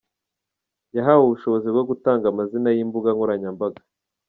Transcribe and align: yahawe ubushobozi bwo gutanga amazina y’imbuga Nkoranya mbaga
yahawe 0.95 1.21
ubushobozi 1.25 1.67
bwo 1.73 1.83
gutanga 1.89 2.25
amazina 2.27 2.69
y’imbuga 2.75 3.09
Nkoranya 3.15 3.49
mbaga 3.55 3.81